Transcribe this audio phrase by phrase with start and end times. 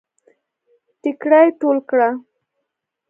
[1.01, 2.09] ټيکړی ټول کړه